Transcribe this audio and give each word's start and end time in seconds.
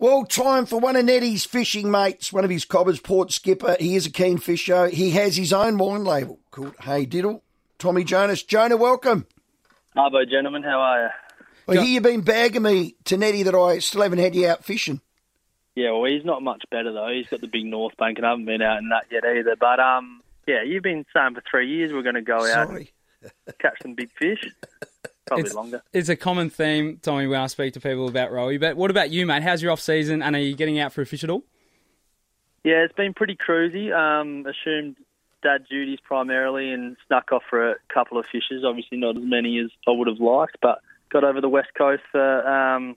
Well, 0.00 0.24
time 0.26 0.64
for 0.66 0.78
one 0.78 0.94
of 0.94 1.04
Nettie's 1.06 1.44
fishing 1.44 1.90
mates, 1.90 2.32
one 2.32 2.44
of 2.44 2.50
his 2.50 2.64
cobbers, 2.64 3.00
Port 3.00 3.32
Skipper. 3.32 3.76
He 3.80 3.96
is 3.96 4.06
a 4.06 4.10
keen 4.10 4.38
fisher. 4.38 4.88
He 4.88 5.10
has 5.10 5.36
his 5.36 5.52
own 5.52 5.76
wine 5.76 6.04
label 6.04 6.38
called 6.52 6.76
Hey 6.80 7.04
Diddle. 7.04 7.42
Tommy 7.80 8.04
Jonas. 8.04 8.44
Jonah, 8.44 8.76
welcome. 8.76 9.26
Arvo, 9.96 10.28
gentlemen, 10.30 10.62
how 10.62 10.78
are 10.78 11.02
you? 11.02 11.08
I 11.68 11.82
hear 11.82 11.94
you've 11.94 12.04
been 12.04 12.20
bagging 12.20 12.62
me 12.62 12.94
to 13.06 13.16
Nettie 13.16 13.42
that 13.42 13.56
I 13.56 13.80
still 13.80 14.02
haven't 14.02 14.20
had 14.20 14.36
you 14.36 14.46
out 14.46 14.64
fishing. 14.64 15.00
Yeah, 15.74 15.90
well, 15.90 16.04
he's 16.04 16.24
not 16.24 16.42
much 16.42 16.62
better 16.70 16.92
though. 16.92 17.08
He's 17.08 17.26
got 17.26 17.40
the 17.40 17.48
big 17.48 17.64
North 17.64 17.96
Bank, 17.96 18.18
and 18.18 18.26
I 18.26 18.30
haven't 18.30 18.44
been 18.44 18.62
out 18.62 18.78
in 18.78 18.90
that 18.90 19.06
yet 19.10 19.24
either. 19.24 19.56
But 19.58 19.80
um, 19.80 20.22
yeah, 20.46 20.62
you've 20.62 20.84
been 20.84 21.06
saying 21.12 21.34
for 21.34 21.42
three 21.50 21.68
years 21.68 21.92
we're 21.92 22.02
going 22.02 22.14
to 22.14 22.22
go 22.22 22.46
out 22.46 22.70
and 22.70 22.88
catch 23.58 23.82
some 23.82 23.94
big 23.94 24.12
fish. 24.12 24.48
Probably 25.28 25.44
It's, 25.46 25.54
longer. 25.54 25.82
it's 25.92 26.08
a 26.08 26.16
common 26.16 26.50
theme, 26.50 26.98
Tommy, 27.02 27.26
when 27.26 27.40
I 27.40 27.46
speak 27.46 27.74
to 27.74 27.80
people 27.80 28.08
about 28.08 28.30
Rowie. 28.30 28.60
But 28.60 28.76
what 28.76 28.90
about 28.90 29.10
you, 29.10 29.26
mate? 29.26 29.42
How's 29.42 29.62
your 29.62 29.72
off 29.72 29.80
season, 29.80 30.22
and 30.22 30.34
are 30.34 30.40
you 30.40 30.54
getting 30.54 30.78
out 30.78 30.92
for 30.92 31.02
a 31.02 31.06
fish 31.06 31.22
at 31.24 31.30
all? 31.30 31.44
Yeah, 32.64 32.84
it's 32.84 32.94
been 32.94 33.14
pretty 33.14 33.36
cruisy. 33.36 33.92
Um, 33.94 34.44
assumed 34.46 34.96
dad 35.42 35.66
duties 35.70 35.98
primarily, 36.02 36.72
and 36.72 36.96
snuck 37.06 37.30
off 37.32 37.42
for 37.48 37.70
a 37.70 37.76
couple 37.92 38.18
of 38.18 38.26
fishes. 38.26 38.64
Obviously, 38.64 38.98
not 38.98 39.16
as 39.16 39.22
many 39.22 39.58
as 39.60 39.70
I 39.86 39.92
would 39.92 40.08
have 40.08 40.18
liked, 40.20 40.56
but 40.60 40.80
got 41.10 41.24
over 41.24 41.40
the 41.40 41.48
west 41.48 41.68
coast 41.76 42.02
for 42.10 42.46
um, 42.46 42.96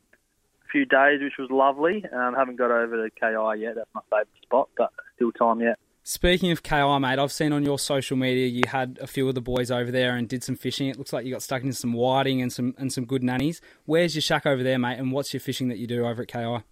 a 0.65 0.71
few 0.71 0.85
days, 0.85 1.21
which 1.21 1.37
was 1.37 1.49
lovely. 1.51 2.03
Um, 2.11 2.33
haven't 2.35 2.55
got 2.57 2.71
over 2.71 3.07
to 3.07 3.11
KI 3.11 3.61
yet. 3.61 3.75
That's 3.75 3.89
my 3.93 4.01
favourite 4.09 4.27
spot, 4.41 4.69
but 4.77 4.91
still 5.15 5.31
time 5.31 5.61
yet. 5.61 5.77
Speaking 6.03 6.51
of 6.51 6.63
KI, 6.63 6.97
mate, 6.99 7.19
I've 7.19 7.31
seen 7.31 7.53
on 7.53 7.63
your 7.63 7.77
social 7.77 8.17
media 8.17 8.47
you 8.47 8.63
had 8.67 8.97
a 8.99 9.05
few 9.05 9.29
of 9.29 9.35
the 9.35 9.41
boys 9.41 9.69
over 9.69 9.91
there 9.91 10.15
and 10.15 10.27
did 10.27 10.43
some 10.43 10.55
fishing. 10.55 10.87
It 10.87 10.97
looks 10.97 11.13
like 11.13 11.25
you 11.25 11.31
got 11.31 11.43
stuck 11.43 11.61
into 11.61 11.75
some 11.75 11.93
whiting 11.93 12.41
and 12.41 12.51
some 12.51 12.73
and 12.79 12.91
some 12.91 13.05
good 13.05 13.23
nannies. 13.23 13.61
Where's 13.85 14.15
your 14.15 14.23
shack 14.23 14.47
over 14.47 14.63
there, 14.63 14.79
mate? 14.79 14.97
And 14.97 15.11
what's 15.11 15.31
your 15.31 15.41
fishing 15.41 15.67
that 15.69 15.77
you 15.77 15.85
do 15.85 16.05
over 16.05 16.23
at 16.23 16.27
KI? 16.27 16.63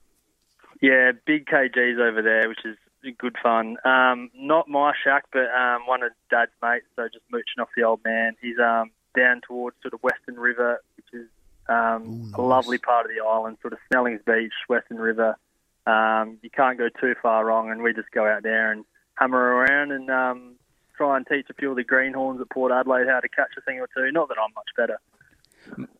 Yeah, 0.81 1.11
big 1.25 1.45
KGs 1.45 1.99
over 1.99 2.23
there, 2.23 2.49
which 2.49 2.65
is 2.65 2.77
good 3.19 3.35
fun. 3.41 3.77
Um, 3.85 4.31
not 4.33 4.67
my 4.67 4.93
shack, 5.03 5.25
but 5.31 5.45
um, 5.55 5.85
one 5.85 6.01
of 6.03 6.11
Dad's 6.31 6.51
mates. 6.61 6.85
So 6.95 7.07
just 7.11 7.25
mooching 7.31 7.61
off 7.61 7.69
the 7.75 7.83
old 7.83 8.01
man. 8.03 8.35
He's 8.41 8.57
um, 8.57 8.91
down 9.15 9.41
towards 9.47 9.77
sort 9.81 9.93
of 9.93 10.01
Western 10.01 10.35
River, 10.35 10.81
which 10.97 11.07
is 11.13 11.27
um, 11.67 12.31
a 12.33 12.41
lovely 12.41 12.79
part 12.79 13.05
of 13.05 13.11
the 13.15 13.23
island, 13.23 13.57
sort 13.61 13.73
of 13.73 13.79
Snellings 13.91 14.21
Beach, 14.25 14.53
Western 14.67 14.97
River. 14.97 15.37
Um, 15.85 16.39
you 16.41 16.49
can't 16.49 16.77
go 16.77 16.89
too 16.99 17.13
far 17.21 17.45
wrong, 17.45 17.69
and 17.71 17.83
we 17.83 17.93
just 17.93 18.11
go 18.11 18.25
out 18.25 18.43
there 18.43 18.71
and 18.71 18.85
hammer 19.19 19.37
around 19.37 19.91
and 19.91 20.09
um, 20.09 20.55
try 20.95 21.17
and 21.17 21.25
teach 21.27 21.47
a 21.49 21.53
few 21.53 21.71
of 21.71 21.75
the 21.75 21.83
greenhorns 21.83 22.41
at 22.41 22.49
Port 22.49 22.71
Adelaide 22.71 23.07
how 23.07 23.19
to 23.19 23.29
catch 23.29 23.49
a 23.57 23.61
thing 23.61 23.79
or 23.79 23.87
two. 23.95 24.11
Not 24.11 24.29
that 24.29 24.37
I'm 24.37 24.53
much 24.53 24.69
better. 24.77 24.99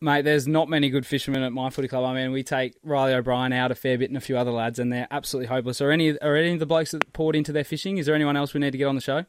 Mate, 0.00 0.22
there's 0.22 0.48
not 0.48 0.68
many 0.68 0.90
good 0.90 1.06
fishermen 1.06 1.42
at 1.42 1.52
my 1.52 1.70
footy 1.70 1.86
club. 1.86 2.04
I 2.04 2.14
mean, 2.14 2.32
we 2.32 2.42
take 2.42 2.74
Riley 2.82 3.14
O'Brien 3.14 3.52
out 3.52 3.70
a 3.70 3.74
fair 3.74 3.98
bit 3.98 4.10
and 4.10 4.16
a 4.16 4.20
few 4.20 4.36
other 4.36 4.50
lads, 4.50 4.78
and 4.78 4.92
they're 4.92 5.06
absolutely 5.10 5.48
hopeless. 5.48 5.80
Are 5.80 5.90
any 5.90 6.18
are 6.18 6.34
any 6.34 6.54
of 6.54 6.58
the 6.58 6.66
blokes 6.66 6.90
that 6.92 7.12
poured 7.12 7.36
into 7.36 7.52
their 7.52 7.64
fishing? 7.64 7.98
Is 7.98 8.06
there 8.06 8.14
anyone 8.14 8.36
else 8.36 8.54
we 8.54 8.60
need 8.60 8.72
to 8.72 8.78
get 8.78 8.86
on 8.86 8.94
the 8.94 9.00
show? 9.00 9.26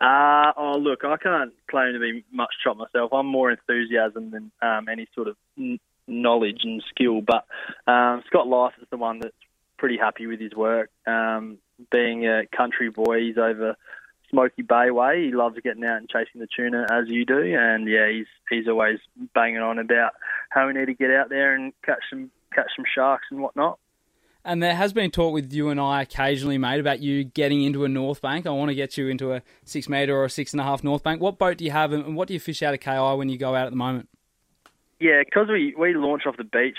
Uh, 0.00 0.52
oh, 0.56 0.76
look, 0.78 1.04
I 1.04 1.16
can't 1.16 1.52
claim 1.70 1.92
to 1.92 2.00
be 2.00 2.24
much 2.32 2.52
chop 2.62 2.76
myself. 2.76 3.12
I'm 3.12 3.26
more 3.26 3.50
enthusiasm 3.50 4.30
than 4.30 4.50
um, 4.60 4.88
any 4.88 5.06
sort 5.14 5.28
of 5.28 5.36
n- 5.56 5.78
knowledge 6.06 6.60
and 6.64 6.82
skill. 6.90 7.20
But 7.20 7.46
um, 7.90 8.22
Scott 8.26 8.48
Lycett 8.48 8.82
is 8.82 8.88
the 8.90 8.96
one 8.96 9.20
that's 9.20 9.36
pretty 9.78 9.96
happy 9.96 10.26
with 10.26 10.40
his 10.40 10.52
work. 10.52 10.90
Um, 11.06 11.58
being 11.94 12.26
a 12.26 12.42
country 12.54 12.90
boy, 12.90 13.20
he's 13.20 13.38
over 13.38 13.76
Smoky 14.30 14.62
Bay 14.62 14.90
way. 14.90 15.26
He 15.26 15.32
loves 15.32 15.56
getting 15.62 15.84
out 15.84 15.98
and 15.98 16.08
chasing 16.08 16.40
the 16.40 16.48
tuna 16.54 16.86
as 16.90 17.08
you 17.08 17.24
do. 17.24 17.56
And 17.56 17.88
yeah, 17.88 18.10
he's 18.10 18.26
he's 18.50 18.68
always 18.68 18.98
banging 19.34 19.58
on 19.58 19.78
about 19.78 20.12
how 20.50 20.66
we 20.66 20.72
need 20.72 20.86
to 20.86 20.94
get 20.94 21.10
out 21.10 21.28
there 21.28 21.54
and 21.54 21.72
catch 21.84 22.02
some 22.10 22.30
catch 22.52 22.70
some 22.76 22.84
sharks 22.92 23.26
and 23.30 23.40
whatnot. 23.40 23.78
And 24.46 24.62
there 24.62 24.74
has 24.74 24.92
been 24.92 25.10
talk 25.10 25.32
with 25.32 25.52
you 25.52 25.70
and 25.70 25.80
I 25.80 26.02
occasionally, 26.02 26.58
mate, 26.58 26.80
about 26.80 27.00
you 27.00 27.24
getting 27.24 27.62
into 27.62 27.84
a 27.84 27.88
North 27.88 28.20
Bank. 28.20 28.46
I 28.46 28.50
want 28.50 28.68
to 28.68 28.74
get 28.74 28.98
you 28.98 29.08
into 29.08 29.32
a 29.32 29.42
six 29.64 29.88
metre 29.88 30.14
or 30.14 30.24
a 30.24 30.30
six 30.30 30.52
and 30.52 30.60
a 30.60 30.64
half 30.64 30.84
North 30.84 31.02
Bank. 31.02 31.22
What 31.22 31.38
boat 31.38 31.56
do 31.58 31.64
you 31.64 31.70
have, 31.70 31.92
and 31.92 32.14
what 32.14 32.28
do 32.28 32.34
you 32.34 32.40
fish 32.40 32.62
out 32.62 32.74
of 32.74 32.80
KI 32.80 33.16
when 33.16 33.28
you 33.28 33.38
go 33.38 33.54
out 33.54 33.66
at 33.66 33.70
the 33.70 33.76
moment? 33.76 34.08
Yeah, 35.00 35.22
because 35.24 35.48
we, 35.48 35.74
we 35.78 35.94
launch 35.94 36.22
off 36.26 36.36
the 36.36 36.44
beach 36.44 36.76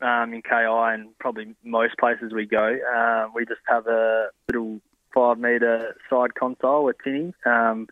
um, 0.00 0.34
in 0.34 0.42
KI 0.42 0.54
and 0.54 1.16
probably 1.18 1.54
most 1.64 1.96
places 1.98 2.32
we 2.32 2.46
go, 2.46 2.78
uh, 2.94 3.28
we 3.34 3.44
just 3.46 3.60
have 3.66 3.86
a 3.86 4.28
little 4.48 4.80
five 5.12 5.38
metre 5.38 5.96
side 6.10 6.34
console 6.34 6.84
with 6.84 6.96
tinny. 7.02 7.32
Um, 7.46 7.88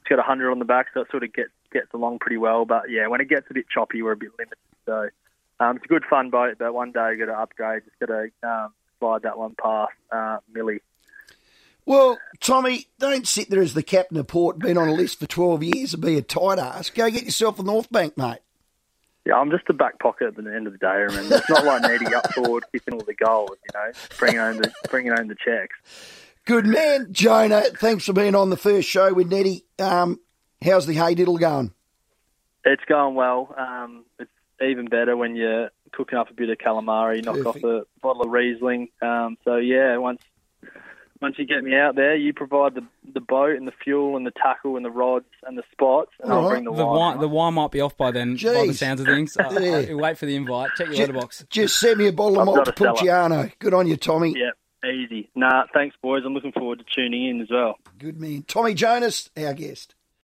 it's 0.00 0.08
got 0.08 0.18
a 0.18 0.22
hundred 0.22 0.50
on 0.50 0.58
the 0.58 0.64
back, 0.64 0.88
so 0.92 1.00
it 1.00 1.10
sort 1.10 1.22
of 1.22 1.32
gets 1.32 1.50
gets 1.72 1.92
along 1.94 2.18
pretty 2.18 2.36
well. 2.36 2.64
But 2.64 2.90
yeah, 2.90 3.06
when 3.06 3.20
it 3.20 3.28
gets 3.28 3.46
a 3.50 3.54
bit 3.54 3.66
choppy, 3.68 4.02
we're 4.02 4.12
a 4.12 4.16
bit 4.16 4.30
limited. 4.38 4.58
So 4.86 5.08
um, 5.60 5.76
it's 5.76 5.84
a 5.84 5.88
good 5.88 6.04
fun 6.08 6.30
boat, 6.30 6.56
but 6.58 6.74
one 6.74 6.92
day 6.92 7.12
you 7.12 7.26
got 7.26 7.32
to 7.32 7.38
upgrade. 7.38 7.82
Just 7.84 7.98
got 8.00 8.06
to 8.06 8.30
um, 8.48 8.72
slide 8.98 9.22
that 9.22 9.38
one 9.38 9.54
past 9.60 9.92
uh, 10.10 10.38
Millie. 10.52 10.80
Well, 11.86 12.18
Tommy, 12.40 12.86
don't 12.98 13.26
sit 13.26 13.50
there 13.50 13.60
as 13.60 13.74
the 13.74 13.82
captain 13.82 14.16
of 14.16 14.26
port, 14.26 14.58
been 14.58 14.78
on 14.78 14.88
a 14.88 14.94
list 14.94 15.18
for 15.20 15.26
12 15.26 15.62
years 15.62 15.92
and 15.92 16.02
be 16.02 16.16
a 16.16 16.22
tight 16.22 16.58
ass. 16.58 16.88
Go 16.88 17.10
get 17.10 17.24
yourself 17.24 17.58
a 17.58 17.62
North 17.62 17.92
Bank, 17.92 18.16
mate. 18.16 18.38
Yeah, 19.26 19.36
I'm 19.36 19.50
just 19.50 19.64
a 19.68 19.72
back 19.72 19.98
pocket 19.98 20.28
at 20.28 20.36
the 20.36 20.54
end 20.54 20.66
of 20.66 20.74
the 20.74 20.78
day. 20.78 20.86
Remember, 20.86 21.36
it's 21.36 21.48
not 21.48 21.64
like 21.64 21.82
Nettie 21.82 22.14
up 22.14 22.32
forward 22.34 22.64
kicking 22.72 22.94
all 22.94 23.00
the 23.00 23.14
goals. 23.14 23.50
You 23.52 23.80
know, 23.80 23.92
bringing 24.18 24.40
home 24.40 24.56
the 24.58 24.72
bringing 24.90 25.12
home 25.12 25.28
the 25.28 25.34
checks. 25.34 25.76
Good 26.44 26.66
man, 26.66 27.08
Jonah. 27.10 27.62
Thanks 27.62 28.04
for 28.04 28.12
being 28.12 28.34
on 28.34 28.50
the 28.50 28.56
first 28.58 28.86
show 28.88 29.14
with 29.14 29.28
Nettie. 29.30 29.64
Um, 29.78 30.20
how's 30.62 30.86
the 30.86 30.92
Hey 30.92 31.14
Diddle 31.14 31.38
going? 31.38 31.72
It's 32.66 32.84
going 32.86 33.14
well. 33.14 33.54
Um, 33.56 34.04
it's 34.18 34.30
even 34.60 34.86
better 34.86 35.16
when 35.16 35.36
you're 35.36 35.70
cooking 35.92 36.18
up 36.18 36.30
a 36.30 36.34
bit 36.34 36.50
of 36.50 36.58
calamari, 36.58 37.24
knock 37.24 37.36
Perfect. 37.36 37.64
off 37.64 37.64
a 37.64 37.82
bottle 38.02 38.22
of 38.22 38.30
Riesling. 38.30 38.88
Um, 39.00 39.38
so 39.44 39.56
yeah, 39.56 39.96
once 39.96 40.20
once 41.20 41.36
you 41.38 41.46
get 41.46 41.62
me 41.64 41.74
out 41.74 41.94
there, 41.96 42.14
you 42.16 42.32
provide 42.32 42.74
the 42.74 42.84
the 43.12 43.20
boat 43.20 43.56
and 43.56 43.66
the 43.66 43.72
fuel 43.82 44.16
and 44.16 44.26
the 44.26 44.32
tackle 44.32 44.76
and 44.76 44.84
the 44.84 44.90
rods 44.90 45.26
and 45.46 45.56
the 45.56 45.62
spots, 45.72 46.10
and 46.20 46.32
I'll 46.32 46.40
All 46.44 46.50
bring 46.50 46.64
the, 46.64 46.72
The 46.72 46.84
wine. 46.84 46.98
wine, 46.98 47.20
the 47.20 47.28
wine 47.28 47.54
might 47.54 47.70
be 47.70 47.80
off 47.80 47.96
by 47.96 48.10
then, 48.10 48.34
by 48.36 48.66
the 48.66 48.74
sounds 48.74 49.00
of 49.00 49.06
things. 49.06 49.36
Uh, 49.40 49.50
Yeah. 49.60 49.94
uh, 49.94 49.96
wait 49.96 50.18
for 50.18 50.26
the 50.26 50.34
invite. 50.36 50.70
Check 50.76 50.86
your 50.88 50.94
Ju- 50.96 51.00
letterbox. 51.02 51.44
Just 51.50 51.78
send 51.78 51.98
me 51.98 52.08
a 52.08 52.12
bottle 52.12 52.40
of 52.40 52.48
I've 52.48 52.54
Montepulciano. 52.56 53.50
Good 53.58 53.74
on 53.74 53.86
you, 53.86 53.96
Tommy. 53.96 54.34
Yeah, 54.36 54.90
easy. 54.90 55.30
Nah, 55.34 55.64
thanks, 55.72 55.94
boys. 56.02 56.22
I'm 56.26 56.34
looking 56.34 56.52
forward 56.52 56.78
to 56.80 56.84
tuning 56.94 57.26
in 57.28 57.40
as 57.40 57.48
well. 57.50 57.76
Good 57.98 58.20
man. 58.20 58.42
Tommy 58.48 58.74
Jonas, 58.74 59.30
our 59.36 59.54
guest. 59.54 59.94